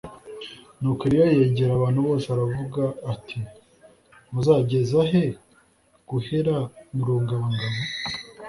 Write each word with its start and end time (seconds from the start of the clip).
Nuko 0.81 1.01
Eliya 1.07 1.27
yegera 1.39 1.71
abantu 1.75 1.99
bose 2.07 2.25
aravuga 2.35 2.83
ati 3.13 3.39
“Muzageza 4.31 4.99
he 5.11 5.23
guhera 6.09 6.55
mu 6.93 7.03
rungabangabo? 7.07 7.79